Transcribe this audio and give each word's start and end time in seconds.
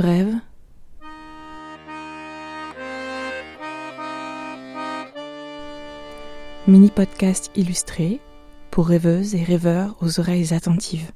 Brève. 0.00 0.40
Mini 6.66 6.88
podcast 6.88 7.50
illustré 7.54 8.18
pour 8.70 8.88
rêveuses 8.88 9.34
et 9.34 9.44
rêveurs 9.44 9.98
aux 10.00 10.18
oreilles 10.18 10.54
attentives. 10.54 11.12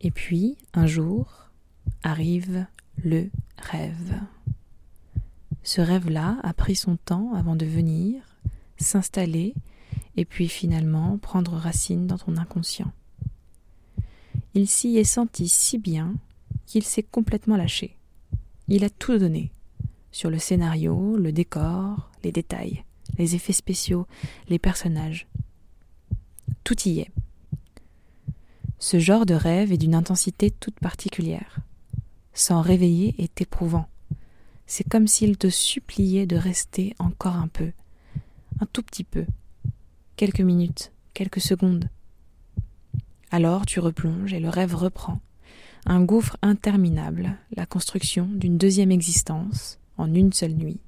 Et 0.00 0.12
puis, 0.12 0.56
un 0.72 0.86
jour, 0.86 1.50
arrive 2.04 2.64
le 3.02 3.28
rêve. 3.58 4.20
Ce 5.64 5.80
rêve-là 5.80 6.36
a 6.44 6.54
pris 6.54 6.76
son 6.76 6.94
temps 6.94 7.34
avant 7.34 7.56
de 7.56 7.66
venir, 7.66 8.22
s'installer 8.76 9.52
et 10.16 10.24
puis 10.24 10.46
finalement 10.46 11.18
prendre 11.18 11.54
racine 11.54 12.06
dans 12.06 12.18
ton 12.18 12.36
inconscient. 12.36 12.92
Il 14.56 14.68
s'y 14.68 14.96
est 14.96 15.04
senti 15.04 15.50
si 15.50 15.76
bien 15.76 16.14
qu'il 16.64 16.82
s'est 16.82 17.02
complètement 17.02 17.58
lâché. 17.58 17.98
Il 18.68 18.84
a 18.84 18.88
tout 18.88 19.18
donné 19.18 19.52
sur 20.12 20.30
le 20.30 20.38
scénario, 20.38 21.18
le 21.18 21.30
décor, 21.30 22.10
les 22.24 22.32
détails, 22.32 22.82
les 23.18 23.34
effets 23.34 23.52
spéciaux, 23.52 24.06
les 24.48 24.58
personnages. 24.58 25.28
Tout 26.64 26.88
y 26.88 27.00
est. 27.00 27.10
Ce 28.78 28.98
genre 28.98 29.26
de 29.26 29.34
rêve 29.34 29.72
est 29.72 29.76
d'une 29.76 29.94
intensité 29.94 30.50
toute 30.50 30.80
particulière. 30.80 31.58
S'en 32.32 32.62
réveiller 32.62 33.14
est 33.18 33.42
éprouvant. 33.42 33.90
C'est 34.66 34.88
comme 34.88 35.06
s'il 35.06 35.36
te 35.36 35.50
suppliait 35.50 36.24
de 36.24 36.36
rester 36.36 36.94
encore 36.98 37.36
un 37.36 37.48
peu, 37.48 37.72
un 38.60 38.66
tout 38.72 38.82
petit 38.82 39.04
peu, 39.04 39.26
quelques 40.16 40.40
minutes, 40.40 40.92
quelques 41.12 41.42
secondes. 41.42 41.90
Alors 43.30 43.66
tu 43.66 43.80
replonges 43.80 44.32
et 44.32 44.40
le 44.40 44.48
rêve 44.48 44.74
reprend. 44.74 45.20
Un 45.84 46.02
gouffre 46.02 46.36
interminable, 46.42 47.36
la 47.54 47.66
construction 47.66 48.26
d'une 48.26 48.58
deuxième 48.58 48.90
existence 48.90 49.78
en 49.98 50.12
une 50.12 50.32
seule 50.32 50.54
nuit. 50.54 50.80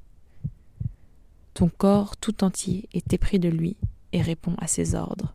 Ton 1.55 1.69
corps 1.69 2.17
tout 2.17 2.45
entier 2.45 2.89
est 2.93 3.13
épris 3.13 3.39
de 3.39 3.49
lui 3.49 3.77
et 4.13 4.23
répond 4.23 4.55
à 4.59 4.67
ses 4.67 4.95
ordres. 4.95 5.35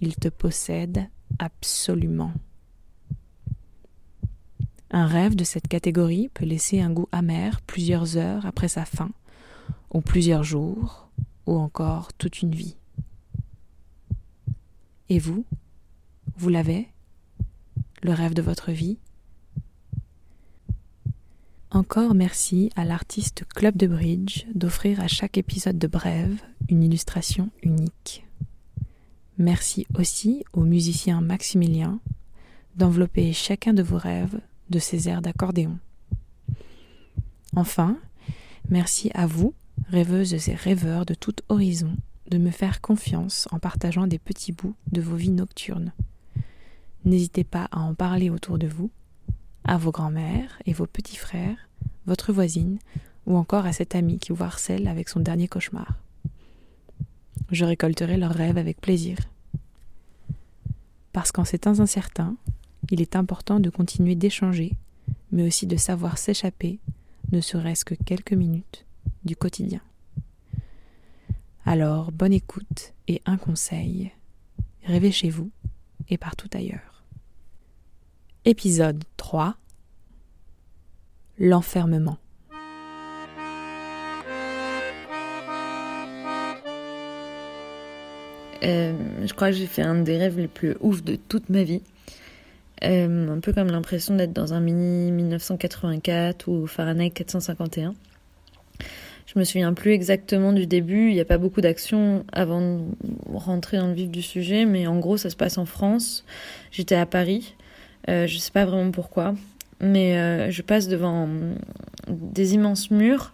Il 0.00 0.16
te 0.16 0.28
possède 0.28 1.08
absolument. 1.38 2.32
Un 4.90 5.06
rêve 5.06 5.36
de 5.36 5.44
cette 5.44 5.68
catégorie 5.68 6.28
peut 6.34 6.44
laisser 6.44 6.80
un 6.80 6.90
goût 6.90 7.08
amer 7.12 7.60
plusieurs 7.62 8.16
heures 8.16 8.44
après 8.44 8.68
sa 8.68 8.84
fin, 8.84 9.10
ou 9.92 10.00
plusieurs 10.00 10.42
jours, 10.42 11.08
ou 11.46 11.56
encore 11.56 12.12
toute 12.12 12.42
une 12.42 12.54
vie. 12.54 12.76
Et 15.08 15.18
vous? 15.18 15.44
Vous 16.40 16.48
l'avez? 16.48 16.88
Le 18.02 18.14
rêve 18.14 18.32
de 18.32 18.40
votre 18.40 18.72
vie? 18.72 18.96
Encore 21.70 22.14
merci 22.14 22.70
à 22.76 22.86
l'artiste 22.86 23.44
Club 23.54 23.76
de 23.76 23.86
Bridge 23.86 24.46
d'offrir 24.54 25.00
à 25.00 25.06
chaque 25.06 25.36
épisode 25.36 25.78
de 25.78 25.86
Brève 25.86 26.40
une 26.70 26.82
illustration 26.82 27.50
unique. 27.62 28.24
Merci 29.36 29.86
aussi 29.98 30.42
au 30.54 30.62
musicien 30.62 31.20
Maximilien 31.20 32.00
d'envelopper 32.74 33.34
chacun 33.34 33.74
de 33.74 33.82
vos 33.82 33.98
rêves 33.98 34.40
de 34.70 34.78
ces 34.78 35.10
airs 35.10 35.20
d'accordéon. 35.20 35.78
Enfin, 37.54 37.98
merci 38.70 39.10
à 39.12 39.26
vous, 39.26 39.52
rêveuses 39.90 40.48
et 40.48 40.54
rêveurs 40.54 41.04
de 41.04 41.12
tout 41.12 41.34
horizon, 41.50 41.94
de 42.30 42.38
me 42.38 42.50
faire 42.50 42.80
confiance 42.80 43.46
en 43.50 43.58
partageant 43.58 44.06
des 44.06 44.18
petits 44.18 44.52
bouts 44.52 44.74
de 44.90 45.02
vos 45.02 45.16
vies 45.16 45.28
nocturnes. 45.28 45.92
N'hésitez 47.04 47.44
pas 47.44 47.68
à 47.70 47.80
en 47.80 47.94
parler 47.94 48.30
autour 48.30 48.58
de 48.58 48.66
vous, 48.66 48.90
à 49.64 49.78
vos 49.78 49.90
grands-mères 49.90 50.60
et 50.66 50.72
vos 50.72 50.86
petits 50.86 51.16
frères, 51.16 51.68
votre 52.06 52.32
voisine, 52.32 52.78
ou 53.26 53.36
encore 53.36 53.66
à 53.66 53.72
cet 53.72 53.94
ami 53.94 54.18
qui 54.18 54.32
vous 54.32 54.42
harcèle 54.42 54.88
avec 54.88 55.08
son 55.08 55.20
dernier 55.20 55.48
cauchemar. 55.48 55.98
Je 57.50 57.64
récolterai 57.64 58.16
leurs 58.16 58.34
rêves 58.34 58.58
avec 58.58 58.80
plaisir. 58.80 59.18
Parce 61.12 61.32
qu'en 61.32 61.44
ces 61.44 61.58
temps 61.58 61.80
incertains, 61.80 62.36
il 62.90 63.00
est 63.00 63.16
important 63.16 63.60
de 63.60 63.70
continuer 63.70 64.14
d'échanger, 64.14 64.72
mais 65.32 65.46
aussi 65.46 65.66
de 65.66 65.76
savoir 65.76 66.18
s'échapper, 66.18 66.78
ne 67.32 67.40
serait-ce 67.40 67.84
que 67.84 67.94
quelques 67.94 68.32
minutes, 68.32 68.84
du 69.24 69.36
quotidien. 69.36 69.80
Alors, 71.64 72.10
bonne 72.10 72.32
écoute 72.32 72.94
et 73.06 73.20
un 73.26 73.36
conseil. 73.36 74.12
Rêvez 74.84 75.12
chez 75.12 75.30
vous 75.30 75.50
et 76.08 76.18
partout 76.18 76.48
ailleurs. 76.54 76.89
Épisode 78.46 79.04
3 79.18 79.54
L'enfermement. 81.38 82.16
Euh, 88.62 88.94
je 89.26 89.32
crois 89.34 89.50
que 89.50 89.56
j'ai 89.56 89.66
fait 89.66 89.82
un 89.82 89.96
des 89.96 90.16
rêves 90.16 90.38
les 90.38 90.48
plus 90.48 90.74
ouf 90.80 91.04
de 91.04 91.16
toute 91.16 91.50
ma 91.50 91.64
vie. 91.64 91.82
Euh, 92.82 93.28
un 93.28 93.40
peu 93.40 93.52
comme 93.52 93.68
l'impression 93.68 94.16
d'être 94.16 94.32
dans 94.32 94.54
un 94.54 94.60
mini 94.60 95.12
1984 95.12 96.48
ou 96.48 96.66
Fahrenheit 96.66 97.10
451. 97.10 97.94
Je 99.26 99.38
me 99.38 99.44
souviens 99.44 99.74
plus 99.74 99.92
exactement 99.92 100.54
du 100.54 100.66
début, 100.66 101.10
il 101.10 101.14
n'y 101.14 101.20
a 101.20 101.26
pas 101.26 101.38
beaucoup 101.38 101.60
d'action 101.60 102.24
avant 102.32 102.62
de 102.62 102.84
rentrer 103.34 103.76
dans 103.76 103.88
le 103.88 103.92
vif 103.92 104.08
du 104.08 104.22
sujet, 104.22 104.64
mais 104.64 104.86
en 104.86 104.98
gros 104.98 105.18
ça 105.18 105.28
se 105.28 105.36
passe 105.36 105.58
en 105.58 105.66
France. 105.66 106.24
J'étais 106.72 106.96
à 106.96 107.04
Paris, 107.04 107.54
euh, 108.08 108.26
je 108.26 108.38
sais 108.38 108.52
pas 108.52 108.64
vraiment 108.64 108.90
pourquoi, 108.90 109.34
mais 109.80 110.16
euh, 110.16 110.50
je 110.50 110.62
passe 110.62 110.88
devant 110.88 111.28
des 112.08 112.54
immenses 112.54 112.90
murs 112.90 113.32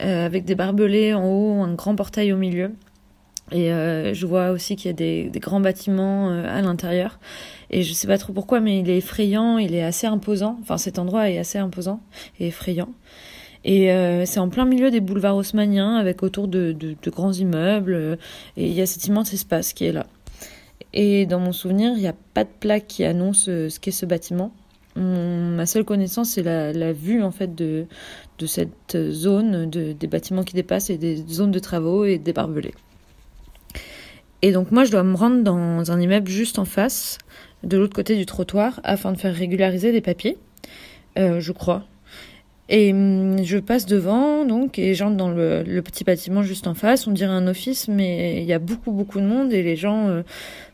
euh, 0.00 0.26
avec 0.26 0.44
des 0.44 0.54
barbelés 0.54 1.14
en 1.14 1.24
haut, 1.24 1.62
un 1.62 1.74
grand 1.74 1.96
portail 1.96 2.32
au 2.32 2.36
milieu. 2.36 2.72
Et 3.50 3.72
euh, 3.72 4.12
je 4.12 4.26
vois 4.26 4.50
aussi 4.50 4.76
qu'il 4.76 4.88
y 4.88 4.90
a 4.90 4.92
des, 4.92 5.30
grands 5.40 5.60
bâtiments 5.60 6.30
à 6.30 6.60
l'intérieur. 6.60 7.18
Et 7.70 7.82
je 7.82 7.92
sais 7.94 8.06
pas 8.06 8.18
trop 8.18 8.34
pourquoi, 8.34 8.60
mais 8.60 8.80
il 8.80 8.90
est 8.90 8.98
effrayant, 8.98 9.56
il 9.56 9.74
est 9.74 9.82
assez 9.82 10.06
imposant. 10.06 10.58
Enfin, 10.60 10.76
cet 10.76 10.98
endroit 10.98 11.30
est 11.30 11.38
assez 11.38 11.58
imposant 11.58 12.00
et 12.38 12.48
effrayant. 12.48 12.90
Et 13.64 13.90
c'est 14.24 14.38
en 14.38 14.50
plein 14.50 14.66
milieu 14.66 14.90
des 14.90 15.00
boulevards 15.00 15.36
haussmanniens, 15.36 15.96
avec 15.96 16.22
autour 16.22 16.46
de, 16.46 16.72
de 16.72 17.10
grands 17.10 17.32
immeubles. 17.32 18.18
et 18.56 18.66
il 18.66 18.72
y 18.72 18.80
a 18.80 18.86
cet 18.86 19.06
immense 19.06 19.32
espace 19.32 19.72
qui 19.72 19.86
est 19.86 19.92
là. 19.92 20.06
Et 20.92 21.26
dans 21.26 21.40
mon 21.40 21.52
souvenir, 21.52 21.92
il 21.94 22.00
n'y 22.00 22.08
a 22.08 22.16
pas 22.34 22.44
de 22.44 22.50
plaque 22.60 22.86
qui 22.86 23.04
annonce 23.04 23.44
ce 23.44 23.80
qu'est 23.80 23.90
ce 23.90 24.06
bâtiment. 24.06 24.52
Ma 24.96 25.66
seule 25.66 25.84
connaissance, 25.84 26.30
c'est 26.30 26.42
la, 26.42 26.92
vue 26.92 27.22
en 27.22 27.30
fait 27.30 27.54
de, 27.54 27.86
de 28.38 28.46
cette 28.46 28.96
zone, 29.10 29.70
de, 29.70 29.92
des 29.92 30.06
bâtiments 30.08 30.42
qui 30.42 30.54
dépassent 30.54 30.90
et 30.90 30.98
des 30.98 31.16
zones 31.16 31.52
de 31.52 31.58
travaux 31.60 32.04
et 32.04 32.18
des 32.18 32.32
barbelés. 32.32 32.74
Et 34.42 34.52
donc 34.52 34.70
moi, 34.70 34.84
je 34.84 34.90
dois 34.90 35.02
me 35.02 35.14
rendre 35.16 35.42
dans 35.42 35.90
un 35.90 36.00
immeuble 36.00 36.28
juste 36.28 36.58
en 36.58 36.64
face, 36.64 37.18
de 37.64 37.76
l'autre 37.76 37.94
côté 37.94 38.16
du 38.16 38.26
trottoir, 38.26 38.80
afin 38.84 39.12
de 39.12 39.18
faire 39.18 39.34
régulariser 39.34 39.92
des 39.92 40.00
papiers, 40.00 40.36
euh, 41.18 41.40
je 41.40 41.52
crois. 41.52 41.84
Et 42.68 42.92
hum, 42.92 43.42
je 43.44 43.58
passe 43.58 43.86
devant, 43.86 44.44
donc, 44.44 44.78
et 44.78 44.94
j'entre 44.94 45.16
dans 45.16 45.30
le, 45.30 45.80
petit 45.82 46.04
bâtiment 46.04 46.42
juste 46.42 46.66
en 46.66 46.74
face. 46.74 47.06
On 47.06 47.12
dirait 47.12 47.32
un 47.32 47.46
office, 47.46 47.88
mais 47.88 48.42
il 48.42 48.44
y 48.44 48.52
a 48.52 48.58
beaucoup, 48.58 48.92
beaucoup 48.92 49.20
de 49.20 49.26
monde 49.26 49.52
et 49.52 49.62
les 49.62 49.76
gens 49.76 50.08
euh, 50.08 50.22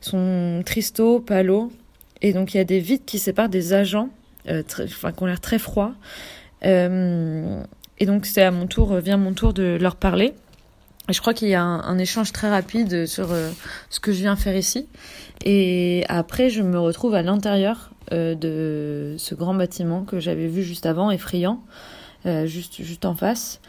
sont 0.01 0.63
tristos, 0.65 1.21
palos. 1.25 1.73
Et 2.21 2.33
donc, 2.33 2.55
il 2.55 2.57
y 2.57 2.61
a 2.61 2.65
des 2.65 2.81
vides 2.81 3.05
qui 3.05 3.19
séparent 3.19 3.49
des 3.49 3.75
agents, 3.75 4.09
euh, 4.49 4.63
enfin, 4.83 5.13
qui 5.13 5.23
ont 5.23 5.27
l'air 5.27 5.41
très 5.41 5.59
froids. 5.59 5.95
Euh, 6.65 7.63
et 7.99 8.07
donc, 8.07 8.27
c'est 8.27 8.43
à 8.43 8.51
mon 8.51 8.67
tour, 8.67 8.95
vient 8.97 9.17
mon 9.17 9.35
tour 9.35 9.53
de 9.53 9.79
leur 9.81 9.97
parler. 9.97 10.35
Et 11.09 11.13
je 11.13 11.21
crois 11.21 11.35
qu'il 11.35 11.49
y 11.49 11.55
a 11.55 11.63
un, 11.63 11.99
échange 11.99 12.33
très 12.33 12.49
rapide 12.49 13.07
sur 13.07 13.31
euh, 13.31 13.51
ce 13.91 14.01
que 14.01 14.11
je 14.11 14.21
viens 14.21 14.37
faire 14.37 14.57
ici. 14.57 14.89
Et 15.45 16.05
après, 16.09 16.49
je 16.49 16.63
me 16.63 16.79
retrouve 16.79 17.15
à 17.15 17.21
l'intérieur 17.21 17.91
euh, 17.93 17.94
de 18.15 19.15
ce 19.19 19.35
grand 19.35 19.55
bâtiment 19.55 20.05
que 20.05 20.21
j'avais 20.21 20.47
vu 20.47 20.63
juste 20.63 20.87
avant, 20.87 21.11
effrayant, 21.11 21.63
euh, 22.27 22.47
juste, 22.47 22.83
juste 22.83 23.05
en 23.05 23.15
face. 23.15 23.61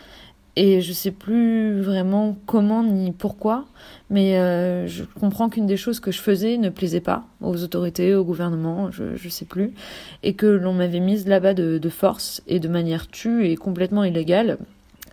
Et 0.57 0.79
je 0.79 0.93
sais 0.93 1.11
plus 1.11 1.81
vraiment 1.81 2.37
comment 2.45 2.81
ni 2.81 3.11
pourquoi, 3.11 3.65
mais 4.09 4.37
euh, 4.37 4.87
je 4.87 5.03
comprends 5.03 5.49
qu'une 5.49 5.65
des 5.65 5.75
choses 5.75 5.99
que 5.99 6.11
je 6.11 6.21
faisais 6.21 6.55
ne 6.55 6.69
plaisait 6.69 7.01
pas 7.01 7.25
aux 7.41 7.61
autorités, 7.61 8.15
au 8.15 8.23
gouvernement, 8.23 8.89
je, 8.89 9.17
je 9.17 9.27
sais 9.27 9.43
plus, 9.43 9.73
et 10.23 10.33
que 10.33 10.45
l'on 10.45 10.71
m'avait 10.71 11.01
mise 11.01 11.27
là-bas 11.27 11.53
de, 11.53 11.89
force 11.89 12.41
et 12.47 12.61
de 12.61 12.69
manière 12.69 13.07
tue 13.07 13.49
et 13.49 13.57
complètement 13.57 14.05
illégale 14.05 14.57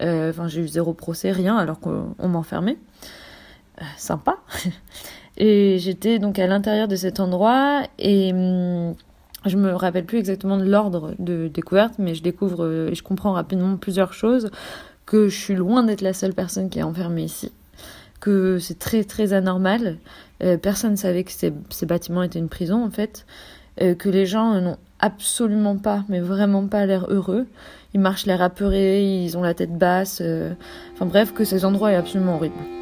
euh, 0.01 0.31
enfin, 0.31 0.49
j'ai 0.49 0.61
eu 0.61 0.69
zéro 0.69 0.95
procès, 0.95 1.31
rien, 1.33 1.57
alors 1.57 1.79
qu'on 1.81 2.15
m'enfermait. 2.29 2.79
Euh, 3.81 3.85
sympa. 3.97 4.39
et 5.37 5.79
j'étais 5.79 6.19
donc 6.19 6.39
à 6.39 6.47
l'intérieur 6.47 6.89
de 6.89 6.97
cet 6.97 7.21
endroit 7.21 7.83
et 7.99 8.33
hum, 8.33 8.95
je 9.47 9.57
me 9.57 9.75
rappelle 9.75 10.05
plus 10.05 10.19
exactement 10.19 10.57
de 10.57 10.65
l'ordre 10.65 11.15
de 11.19 11.49
découverte, 11.49 11.95
mais 11.99 12.15
je 12.15 12.23
découvre 12.23 12.89
et 12.91 12.95
je 12.95 13.03
comprends 13.03 13.33
rapidement 13.33 13.77
plusieurs 13.77 14.13
choses. 14.13 14.51
Que 15.07 15.29
je 15.29 15.37
suis 15.37 15.55
loin 15.55 15.83
d'être 15.83 16.01
la 16.01 16.13
seule 16.13 16.33
personne 16.33 16.71
qui 16.71 16.79
est 16.79 16.85
enfermée 16.85 17.25
ici. 17.25 17.53
que 18.21 18.59
c'est 18.59 18.79
très 18.79 19.05
très 19.05 19.33
anormal. 19.33 19.99
personne 20.63 20.93
ne 20.93 20.97
savait 20.97 21.25
que 21.25 21.33
ces, 21.33 21.87
bâtiments 21.87 22.23
étaient 22.23 22.39
une 22.39 22.49
prison 22.49 22.85
en 22.85 22.91
fait. 22.91 23.27
que 23.79 24.09
les 24.09 24.27
gens 24.27 24.61
n'ont 24.61 24.79
absolument 25.01 25.77
pas, 25.77 26.05
mais 26.09 26.21
vraiment 26.21 26.67
pas 26.69 26.87
l'air 26.87 27.07
heureux. 27.09 27.47
Ils 27.95 28.01
marchent 28.01 28.27
l'air 28.27 28.41
apeurés, 28.43 29.03
ils 29.25 29.37
ont 29.37 29.43
la 29.43 29.55
tête 29.55 29.77
basse. 29.77 30.23
Enfin 30.95 31.07
bref, 31.07 31.35
que 31.35 31.45
ces 31.45 31.65
endroits 31.65 31.91
est 31.91 31.97
absolument 31.97 32.37
horrible. 32.37 32.82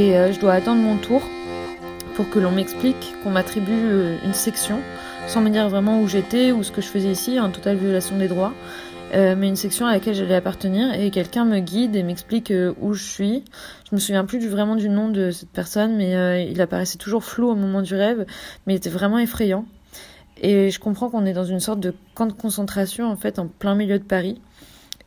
Et 0.00 0.16
euh, 0.16 0.32
je 0.32 0.40
dois 0.40 0.54
attendre 0.54 0.80
mon 0.80 0.96
tour 0.96 1.20
pour 2.14 2.30
que 2.30 2.38
l'on 2.38 2.52
m'explique, 2.52 3.14
qu'on 3.22 3.28
m'attribue 3.28 3.70
euh, 3.70 4.16
une 4.24 4.32
section, 4.32 4.80
sans 5.26 5.42
me 5.42 5.50
dire 5.50 5.68
vraiment 5.68 6.00
où 6.00 6.08
j'étais 6.08 6.52
ou 6.52 6.62
ce 6.62 6.72
que 6.72 6.80
je 6.80 6.86
faisais 6.86 7.10
ici, 7.10 7.38
en 7.38 7.50
totale 7.50 7.76
violation 7.76 8.16
des 8.16 8.26
droits, 8.26 8.54
euh, 9.12 9.34
mais 9.36 9.46
une 9.46 9.56
section 9.56 9.84
à 9.84 9.92
laquelle 9.92 10.14
j'allais 10.14 10.36
appartenir, 10.36 10.94
et 10.94 11.10
quelqu'un 11.10 11.44
me 11.44 11.58
guide 11.58 11.96
et 11.96 12.02
m'explique 12.02 12.50
où 12.80 12.94
je 12.94 13.04
suis. 13.04 13.44
Je 13.90 13.94
me 13.94 14.00
souviens 14.00 14.24
plus 14.24 14.38
du, 14.38 14.48
vraiment 14.48 14.74
du 14.74 14.88
nom 14.88 15.10
de 15.10 15.32
cette 15.32 15.50
personne, 15.50 15.98
mais 15.98 16.48
il 16.50 16.62
apparaissait 16.62 16.96
toujours 16.96 17.22
flou 17.22 17.50
au 17.50 17.54
moment 17.54 17.82
du 17.82 17.94
rêve, 17.94 18.24
mais 18.66 18.72
il 18.72 18.76
était 18.78 18.88
vraiment 18.88 19.18
effrayant. 19.18 19.66
Et 20.40 20.70
je 20.70 20.80
comprends 20.80 21.10
qu'on 21.10 21.26
est 21.26 21.34
dans 21.34 21.44
une 21.44 21.60
sorte 21.60 21.80
de 21.80 21.92
camp 22.14 22.24
de 22.24 22.32
concentration, 22.32 23.04
en 23.04 23.16
fait, 23.16 23.38
en 23.38 23.48
plein 23.48 23.74
milieu 23.74 23.98
de 23.98 24.04
Paris, 24.04 24.40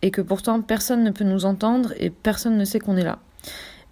et 0.04 0.12
que 0.12 0.22
pourtant 0.22 0.62
personne 0.62 1.04
ne 1.04 1.10
peut 1.10 1.24
nous 1.24 1.46
entendre 1.46 1.94
et 1.98 2.12
personne 2.12 2.57
ne 2.57 2.66
sait 2.66 2.78
qu'on 2.78 2.96
est 2.96 3.04
là 3.04 3.18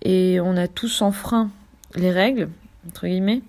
et 0.02 0.40
on 0.40 0.58
a 0.58 0.68
tous 0.68 1.02
enfreint 1.02 1.50
les 1.96 2.12
règles, 2.12 2.50
entre 2.88 3.08
guillemets, 3.08 3.42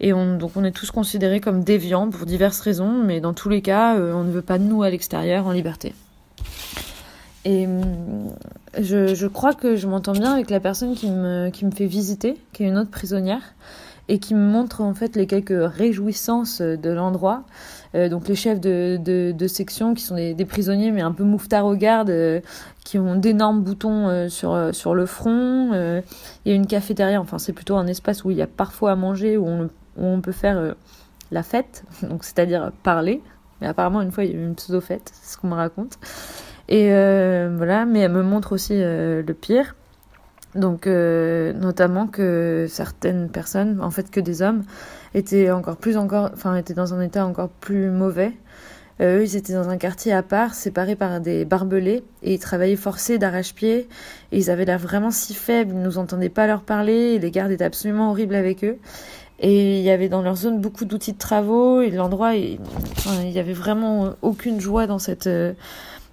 et 0.00 0.12
on, 0.12 0.36
donc 0.36 0.52
on 0.56 0.64
est 0.64 0.72
tous 0.72 0.90
considérés 0.90 1.40
comme 1.40 1.62
déviants 1.62 2.10
pour 2.10 2.26
diverses 2.26 2.60
raisons, 2.60 3.02
mais 3.04 3.20
dans 3.20 3.34
tous 3.34 3.48
les 3.48 3.62
cas, 3.62 3.96
euh, 3.96 4.12
on 4.14 4.24
ne 4.24 4.30
veut 4.30 4.42
pas 4.42 4.58
de 4.58 4.64
nous 4.64 4.82
à 4.82 4.90
l'extérieur 4.90 5.46
en 5.46 5.52
liberté. 5.52 5.94
Et 7.44 7.66
hum, 7.66 8.32
je, 8.78 9.14
je 9.14 9.26
crois 9.26 9.54
que 9.54 9.76
je 9.76 9.86
m'entends 9.86 10.12
bien 10.12 10.32
avec 10.32 10.50
la 10.50 10.60
personne 10.60 10.94
qui 10.94 11.10
me, 11.10 11.50
qui 11.50 11.64
me 11.64 11.70
fait 11.70 11.86
visiter, 11.86 12.36
qui 12.52 12.64
est 12.64 12.68
une 12.68 12.78
autre 12.78 12.90
prisonnière, 12.90 13.54
et 14.08 14.18
qui 14.18 14.34
me 14.34 14.46
montre 14.46 14.80
en 14.80 14.94
fait 14.94 15.16
les 15.16 15.26
quelques 15.26 15.54
réjouissances 15.56 16.60
de 16.60 16.90
l'endroit. 16.90 17.44
Euh, 17.94 18.08
donc 18.08 18.28
les 18.28 18.34
chefs 18.34 18.60
de, 18.60 18.98
de, 19.02 19.46
section 19.46 19.94
qui 19.94 20.02
sont 20.02 20.16
des, 20.16 20.44
prisonniers 20.46 20.90
mais 20.90 21.02
un 21.02 21.12
peu 21.12 21.24
mouftards 21.24 21.66
au 21.66 21.74
garde, 21.74 22.10
euh, 22.10 22.40
qui 22.84 22.98
ont 22.98 23.16
d'énormes 23.16 23.62
boutons 23.62 24.08
euh, 24.08 24.28
sur, 24.28 24.74
sur 24.74 24.94
le 24.94 25.06
front. 25.06 25.72
Il 26.44 26.50
y 26.50 26.52
a 26.52 26.54
une 26.54 26.66
cafétéria, 26.66 27.20
enfin 27.20 27.38
c'est 27.38 27.52
plutôt 27.52 27.76
un 27.76 27.86
espace 27.86 28.24
où 28.24 28.30
il 28.30 28.36
y 28.36 28.42
a 28.42 28.46
parfois 28.46 28.92
à 28.92 28.96
manger, 28.96 29.36
où 29.36 29.46
on, 29.46 29.64
où 29.64 30.06
on 30.06 30.20
peut 30.20 30.32
faire 30.32 30.74
la 31.30 31.42
fête, 31.42 31.84
donc 32.02 32.24
c'est-à-dire 32.24 32.72
parler. 32.82 33.22
Mais 33.60 33.66
apparemment 33.68 34.00
une 34.00 34.10
fois 34.10 34.24
il 34.24 34.32
y 34.32 34.34
a 34.34 34.38
eu 34.38 34.44
une 34.44 34.54
pseudo-fête, 34.54 35.10
c'est 35.12 35.34
ce 35.34 35.38
qu'on 35.38 35.48
me 35.48 35.54
raconte. 35.54 35.98
Et 36.68 36.88
voilà, 36.88 37.84
mais 37.84 38.00
elle 38.00 38.12
me 38.12 38.22
montre 38.22 38.52
aussi 38.52 38.78
le 38.78 39.32
pire. 39.38 39.74
Donc, 40.54 40.86
euh, 40.86 41.52
notamment 41.54 42.06
que 42.06 42.66
certaines 42.68 43.30
personnes, 43.30 43.80
en 43.80 43.90
fait 43.90 44.10
que 44.10 44.20
des 44.20 44.42
hommes, 44.42 44.64
étaient 45.14 45.50
encore 45.50 45.76
plus 45.76 45.96
encore, 45.96 46.30
enfin 46.34 46.54
étaient 46.56 46.74
dans 46.74 46.92
un 46.92 47.00
état 47.00 47.24
encore 47.24 47.48
plus 47.48 47.88
mauvais. 47.90 48.32
Euh, 49.00 49.18
eux, 49.18 49.22
ils 49.24 49.36
étaient 49.36 49.54
dans 49.54 49.70
un 49.70 49.78
quartier 49.78 50.12
à 50.12 50.22
part, 50.22 50.54
séparés 50.54 50.96
par 50.96 51.20
des 51.20 51.46
barbelés, 51.46 52.04
et 52.22 52.34
ils 52.34 52.38
travaillaient 52.38 52.76
forcés 52.76 53.18
d'arrache-pied. 53.18 53.88
Et 54.30 54.38
ils 54.38 54.50
avaient 54.50 54.66
l'air 54.66 54.78
vraiment 54.78 55.10
si 55.10 55.32
faibles, 55.34 55.72
ils 55.74 55.82
nous 55.82 55.96
entendaient 55.96 56.28
pas 56.28 56.46
leur 56.46 56.60
parler, 56.60 57.14
et 57.14 57.18
les 57.18 57.30
gardes 57.30 57.50
étaient 57.50 57.64
absolument 57.64 58.10
horribles 58.10 58.34
avec 58.34 58.62
eux. 58.62 58.78
Et 59.40 59.78
il 59.78 59.82
y 59.82 59.90
avait 59.90 60.08
dans 60.08 60.22
leur 60.22 60.36
zone 60.36 60.60
beaucoup 60.60 60.84
d'outils 60.84 61.14
de 61.14 61.18
travaux, 61.18 61.80
et 61.80 61.90
l'endroit, 61.90 62.34
il, 62.34 62.60
enfin, 62.98 63.22
il 63.24 63.30
y 63.30 63.38
avait 63.38 63.54
vraiment 63.54 64.10
aucune 64.20 64.60
joie 64.60 64.86
dans 64.86 64.98
cette 64.98 65.26
euh, 65.26 65.54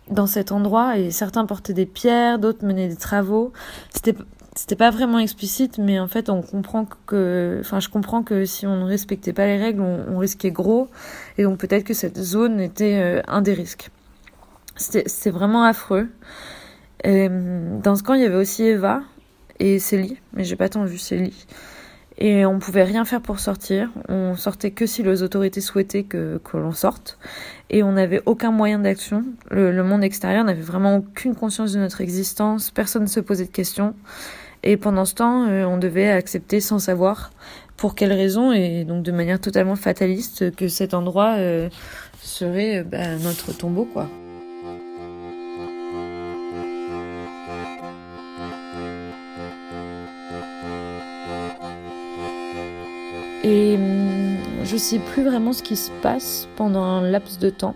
dans 0.10 0.28
cet 0.28 0.52
endroit 0.52 0.98
et 0.98 1.12
certains 1.12 1.46
portaient 1.46 1.74
des 1.74 1.86
pierres, 1.86 2.40
d'autres 2.40 2.66
menaient 2.66 2.88
des 2.88 2.96
travaux. 2.96 3.54
C'était 3.94 4.16
c'était 4.56 4.76
pas 4.76 4.90
vraiment 4.90 5.20
explicite, 5.20 5.78
mais 5.78 6.02
en 6.02 6.10
fait, 6.10 6.30
on 6.30 6.42
comprend 6.42 6.86
que, 7.06 7.60
enfin, 7.62 7.80
je 7.80 7.88
comprends 7.88 8.24
que 8.24 8.44
si 8.44 8.68
on 8.68 8.76
ne 8.76 8.84
respectait 8.84 9.32
pas 9.32 9.46
les 9.46 9.58
règles, 9.58 9.82
on, 9.82 10.18
risquait 10.18 10.52
gros, 10.52 10.90
et 11.38 11.44
donc 11.44 11.60
peut-être 11.60 11.86
que 11.86 11.94
cette 11.94 12.20
zone 12.20 12.60
était 12.60 13.00
euh, 13.00 13.22
un 13.30 13.42
des 13.42 13.54
risques. 13.54 13.90
C'était 14.76 15.30
vraiment 15.30 15.64
affreux. 15.64 16.10
Dans 17.06 17.96
ce 17.96 18.04
camp, 18.04 18.16
il 18.16 18.22
y 18.22 18.26
avait 18.26 18.36
aussi 18.36 18.64
Eva 18.64 19.02
et 19.60 19.80
Célie, 19.80 20.18
mais 20.34 20.44
j'ai 20.44 20.58
pas 20.58 20.68
tant 20.68 20.84
vu 20.84 20.98
Célie. 20.98 21.46
Et 22.22 22.46
on 22.46 22.60
pouvait 22.60 22.84
rien 22.84 23.06
faire 23.06 23.22
pour 23.22 23.40
sortir. 23.40 23.90
On 24.10 24.36
sortait 24.36 24.72
que 24.72 24.86
si 24.86 25.04
les 25.04 25.24
autorités 25.24 25.62
souhaitaient 25.62 26.04
que, 26.04 26.40
que 26.44 26.58
l'on 26.58 26.74
sorte. 26.74 27.18
Et 27.70 27.82
on 27.82 27.94
n'avait 27.94 28.22
aucun 28.26 28.52
moyen 28.52 28.80
d'action. 28.80 29.24
Le, 29.50 29.84
monde 29.84 30.04
extérieur 30.04 30.44
n'avait 30.44 30.62
vraiment 30.62 30.98
aucune 30.98 31.34
conscience 31.34 31.72
de 31.72 31.80
notre 31.80 32.02
existence. 32.02 32.72
Personne 32.72 33.04
ne 33.04 33.08
se 33.08 33.22
posait 33.22 33.46
de 33.46 33.52
questions. 33.52 33.96
Et 34.64 34.76
pendant 34.76 35.06
ce 35.06 35.16
temps, 35.16 35.48
euh, 35.48 35.64
on 35.64 35.78
devait 35.78 36.10
accepter 36.10 36.60
sans 36.60 36.80
savoir 36.80 37.32
pour 37.78 37.96
quelles 37.96 38.12
raisons 38.12 38.52
et 38.52 38.84
donc 38.84 39.04
de 39.04 39.12
manière 39.14 39.40
totalement 39.40 39.78
fataliste 39.78 40.54
que 40.54 40.68
cet 40.68 40.94
endroit 40.94 41.36
euh, 41.38 41.70
serait 42.22 42.84
bah, 42.84 43.16
notre 43.24 43.56
tombeau, 43.56 43.86
quoi. 43.86 44.10
Et 53.50 53.78
hum, 53.78 54.38
je 54.64 54.78
sais 54.78 55.00
plus 55.00 55.24
vraiment 55.24 55.54
ce 55.54 55.64
qui 55.64 55.76
se 55.76 55.90
passe 56.04 56.48
pendant 56.56 56.84
un 56.84 57.02
laps 57.02 57.40
de 57.40 57.50
temps. 57.50 57.74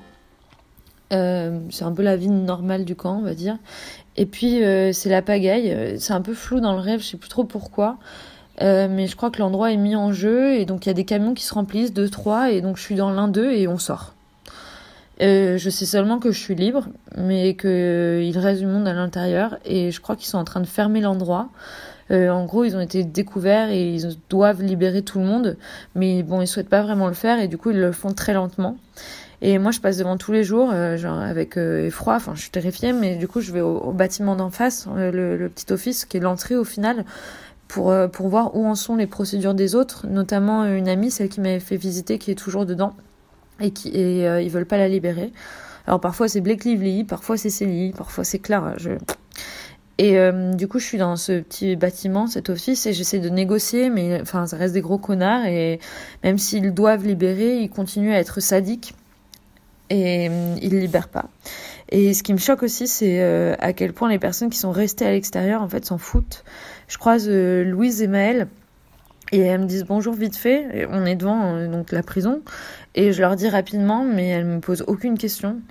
Euh, 1.12 1.60
c'est 1.72 1.84
un 1.84 1.92
peu 1.92 2.04
la 2.04 2.16
vie 2.16 2.30
normale 2.30 2.86
du 2.86 2.96
camp, 2.96 3.18
on 3.18 3.24
va 3.24 3.34
dire. 3.34 3.58
Et 4.16 4.28
puis 4.28 4.64
euh, 4.64 4.94
c'est 4.94 5.10
la 5.10 5.24
pagaille. 5.24 5.96
C'est 5.98 6.14
un 6.14 6.22
peu 6.22 6.36
flou 6.36 6.60
dans 6.60 6.74
le 6.74 6.80
rêve, 6.80 7.00
je 7.02 7.08
sais 7.08 7.18
plus 7.18 7.30
trop 7.30 7.44
pourquoi. 7.44 7.98
Euh, 8.62 8.88
mais 8.88 9.08
je 9.08 9.16
crois 9.16 9.32
que 9.32 9.40
l'endroit 9.40 9.72
est 9.72 9.78
mis 9.78 9.96
en 9.96 10.14
jeu 10.14 10.54
et 10.54 10.66
donc 10.66 10.86
il 10.86 10.90
y 10.90 10.92
a 10.92 10.94
des 10.94 11.06
camions 11.06 11.34
qui 11.34 11.44
se 11.44 11.56
remplissent, 11.56 11.92
deux, 11.92 12.08
trois, 12.08 12.52
et 12.52 12.62
donc 12.62 12.78
je 12.78 12.84
suis 12.84 12.94
dans 12.94 13.10
l'un 13.10 13.28
d'eux 13.28 13.52
et 13.52 13.68
on 13.68 13.80
sort. 13.80 14.14
je 15.20 15.70
sais 15.72 15.86
seulement 15.88 16.20
que 16.20 16.32
je 16.32 16.40
suis 16.40 16.54
libre, 16.54 16.86
mais 17.18 17.56
qu'il 17.56 18.38
reste 18.38 18.60
du 18.60 18.68
monde 18.68 18.88
à 18.88 18.94
l'intérieur 18.94 19.58
et 19.66 19.90
je 19.90 20.00
crois 20.02 20.16
qu'ils 20.16 20.28
sont 20.28 20.38
en 20.38 20.44
train 20.44 20.62
de 20.62 20.68
fermer 20.68 21.02
l'endroit. 21.02 21.50
Euh, 22.12 22.30
en 22.30 22.46
gros, 22.46 22.64
ils 22.64 22.76
ont 22.76 22.80
été 22.80 23.04
découverts 23.04 23.70
et 23.70 23.94
ils 23.94 24.18
doivent 24.30 24.62
libérer 24.62 25.02
tout 25.02 25.20
le 25.20 25.26
monde, 25.26 25.58
mais 25.96 26.24
bon, 26.24 26.42
ils 26.42 26.48
souhaitent 26.48 26.70
pas 26.70 26.82
vraiment 26.82 27.08
le 27.08 27.14
faire 27.14 27.40
et 27.40 27.48
du 27.48 27.58
coup, 27.58 27.72
ils 27.72 27.80
le 27.80 27.92
font 27.92 28.14
très 28.14 28.34
lentement. 28.34 28.78
Et 29.42 29.58
moi, 29.58 29.72
je 29.72 29.80
passe 29.80 29.98
devant 29.98 30.18
tous 30.18 30.32
les 30.32 30.44
jours, 30.44 30.70
euh, 30.72 30.96
genre 30.96 31.20
avec 31.20 31.58
euh, 31.58 31.88
effroi. 31.88 32.16
Enfin, 32.16 32.34
je 32.36 32.42
suis 32.42 32.50
terrifiée, 32.50 32.94
mais 32.94 33.16
du 33.16 33.28
coup, 33.28 33.42
je 33.42 33.52
vais 33.52 33.62
au, 33.62 33.92
bâtiment 33.92 34.36
d'en 34.36 34.50
face, 34.50 34.88
le, 34.96 35.48
petit 35.50 35.72
office 35.72 36.06
qui 36.06 36.18
est 36.18 36.22
l'entrée 36.22 36.56
au 36.56 36.64
final, 36.64 37.06
pour 37.68 37.94
pour 38.12 38.28
voir 38.28 38.56
où 38.56 38.66
en 38.68 38.76
sont 38.76 38.96
les 38.96 39.08
procédures 39.08 39.54
des 39.54 39.76
autres, 39.76 40.06
notamment 40.08 40.66
une 40.66 40.88
amie, 40.88 41.12
celle 41.12 41.30
qui 41.30 41.42
m'avait 41.42 41.60
fait 41.60 41.78
visiter, 41.78 42.20
qui 42.20 42.32
est 42.32 42.36
toujours 42.36 42.66
dedans 42.66 42.94
et 43.60 43.72
qui 43.72 43.90
et 43.90 44.44
ils 44.44 44.50
veulent 44.50 44.68
pas 44.68 44.78
la 44.78 44.88
libérer. 44.88 45.34
Alors 45.88 46.00
parfois 46.00 46.28
c'est 46.28 46.40
Blake 46.40 46.64
Lively, 46.64 47.04
parfois 47.04 47.36
c'est 47.36 47.50
Célie, 47.50 47.92
parfois 47.92 48.24
c'est 48.24 48.40
Clara. 48.40 48.74
Je 48.78 48.92
et 50.00 50.18
euh, 50.18 50.54
du 50.54 50.68
coup, 50.68 50.80
je 50.80 50.86
suis 50.86 50.98
dans 50.98 51.16
ce 51.16 51.40
petit 51.40 51.76
bâtiment, 51.76 52.26
cet 52.28 52.50
office, 52.50 52.86
et 52.86 52.94
j'essaie 52.94 53.20
de 53.20 53.30
négocier, 53.30 53.90
mais 53.90 54.20
enfin, 54.22 54.48
ça 54.48 54.58
reste 54.58 54.74
des 54.74 54.82
gros 54.82 54.98
connards, 54.98 55.46
et 55.46 55.80
même 56.24 56.38
s'ils 56.38 56.74
doivent 56.74 57.06
libérer, 57.06 57.60
ils 57.60 57.70
continuent 57.70 58.14
à 58.14 58.20
être 58.20 58.40
sadiques, 58.40 58.96
et 59.90 60.30
euh, 60.30 60.56
ils 60.62 60.80
libèrent 60.80 61.10
pas. 61.10 61.30
Et 61.90 62.16
ce 62.16 62.24
qui 62.24 62.34
me 62.34 62.40
choque 62.40 62.64
aussi, 62.64 62.88
c'est 62.88 63.22
euh, 63.22 63.56
à 63.60 63.74
quel 63.74 63.94
point 63.94 64.10
les 64.10 64.18
personnes 64.18 64.50
qui 64.50 64.58
sont 64.58 64.72
restées 64.72 65.06
à 65.06 65.12
l'extérieur, 65.12 65.62
en 65.62 65.70
fait, 65.70 65.86
s'en 65.86 66.00
foutent. 66.00 66.44
Je 66.88 66.98
croise 66.98 67.30
Louise 67.30 68.02
et 68.02 68.08
Maëlle, 68.08 68.48
et 69.32 69.40
elles 69.40 69.62
me 69.62 69.66
disent 69.66 69.86
bonjour 69.86 70.14
vite 70.14 70.36
fait, 70.36 70.88
on 70.92 71.06
est 71.06 71.16
devant 71.16 71.68
donc 71.68 71.92
la 71.92 72.02
prison, 72.02 72.42
et 72.96 73.14
je 73.14 73.22
leur 73.22 73.36
dis 73.36 73.48
rapidement, 73.48 74.04
mais 74.04 74.28
elles 74.30 74.46
me 74.46 74.60
posent 74.60 74.84
aucune 74.88 75.20
question. 75.20 75.62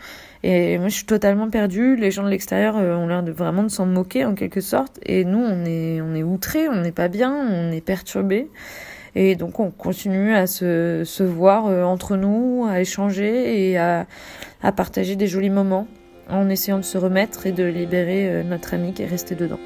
Et 0.43 0.79
moi, 0.79 0.89
je 0.89 0.95
suis 0.95 1.05
totalement 1.05 1.49
perdue. 1.51 1.97
Les 1.97 2.11
gens 2.11 2.25
de 2.25 2.29
l'extérieur 2.29 2.77
euh, 2.77 2.97
ont 2.97 3.07
l'air 3.07 3.23
de 3.23 3.31
vraiment 3.31 3.63
de 3.63 3.69
s'en 3.69 3.87
moquer 3.87 4.25
en 4.25 4.35
quelque 4.35 4.61
sorte. 4.61 4.99
Et 5.05 5.25
nous, 5.25 5.39
on 5.39 5.65
est, 5.65 6.01
on 6.01 6.15
est 6.15 6.23
outrés, 6.23 6.69
on 6.69 6.81
n'est 6.81 6.93
pas 6.93 7.09
bien, 7.09 7.33
on 7.33 7.71
est 7.71 7.81
perturbés. 7.81 8.49
Et 9.15 9.37
donc, 9.37 9.61
on 9.61 9.71
continue 9.71 10.35
à 10.35 10.47
se, 10.47 11.03
se 11.05 11.23
voir 11.23 11.67
euh, 11.67 11.85
entre 11.85 12.17
nous, 12.17 12.67
à 12.69 12.81
échanger 12.81 13.71
et 13.71 13.79
à, 13.79 14.07
à 14.63 14.73
partager 14.73 15.17
des 15.17 15.27
jolis 15.27 15.51
moments 15.51 15.87
en 16.29 16.49
essayant 16.49 16.79
de 16.79 16.85
se 16.85 16.99
remettre 16.99 17.47
et 17.47 17.53
de 17.53 17.65
libérer 17.65 18.29
euh, 18.29 18.43
notre 18.43 18.75
ami 18.75 18.93
qui 18.95 19.03
est 19.03 19.07
resté 19.07 19.35
dedans. 19.35 19.61